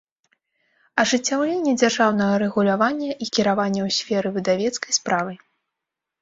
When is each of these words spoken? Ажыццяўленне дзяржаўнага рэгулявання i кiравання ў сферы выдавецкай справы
Ажыццяўленне 1.01 1.73
дзяржаўнага 1.81 2.39
рэгулявання 2.43 3.11
i 3.11 3.25
кiравання 3.39 3.81
ў 3.87 3.97
сферы 3.99 4.27
выдавецкай 4.39 4.91
справы 4.99 5.33